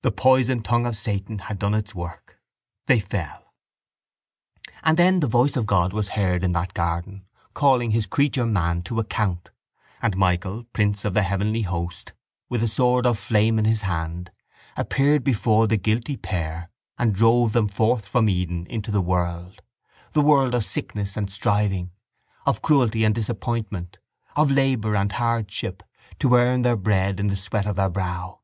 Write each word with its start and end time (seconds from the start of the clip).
The 0.00 0.10
poison 0.10 0.60
tongue 0.62 0.86
of 0.86 0.96
Satan 0.96 1.38
had 1.38 1.60
done 1.60 1.72
its 1.72 1.94
work. 1.94 2.40
They 2.86 2.98
fell. 2.98 3.54
—And 4.82 4.96
then 4.98 5.20
the 5.20 5.28
voice 5.28 5.54
of 5.54 5.66
God 5.66 5.92
was 5.92 6.08
heard 6.18 6.42
in 6.42 6.50
that 6.54 6.74
garden, 6.74 7.26
calling 7.54 7.92
His 7.92 8.06
creature 8.08 8.44
man 8.44 8.82
to 8.82 8.98
account: 8.98 9.50
and 10.02 10.16
Michael, 10.16 10.64
prince 10.72 11.04
of 11.04 11.14
the 11.14 11.22
heavenly 11.22 11.62
host, 11.62 12.12
with 12.48 12.60
a 12.60 12.66
sword 12.66 13.06
of 13.06 13.20
flame 13.20 13.56
in 13.56 13.64
his 13.64 13.82
hand, 13.82 14.32
appeared 14.76 15.22
before 15.22 15.68
the 15.68 15.76
guilty 15.76 16.16
pair 16.16 16.68
and 16.98 17.14
drove 17.14 17.52
them 17.52 17.68
forth 17.68 18.08
from 18.08 18.28
Eden 18.28 18.66
into 18.66 18.90
the 18.90 19.00
world, 19.00 19.62
the 20.10 20.22
world 20.22 20.56
of 20.56 20.64
sickness 20.64 21.16
and 21.16 21.30
striving, 21.30 21.92
of 22.46 22.62
cruelty 22.62 23.04
and 23.04 23.14
disappointment, 23.14 23.98
of 24.34 24.50
labour 24.50 24.96
and 24.96 25.12
hardship, 25.12 25.84
to 26.18 26.34
earn 26.34 26.62
their 26.62 26.74
bread 26.74 27.20
in 27.20 27.28
the 27.28 27.36
sweat 27.36 27.68
of 27.68 27.76
their 27.76 27.88
brow. 27.90 28.40